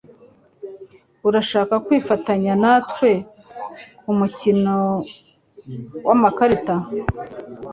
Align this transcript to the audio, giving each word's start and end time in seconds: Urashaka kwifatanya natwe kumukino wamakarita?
Urashaka 1.27 1.73
kwifatanya 1.85 2.53
natwe 2.61 3.11
kumukino 4.01 4.75
wamakarita? 6.07 6.75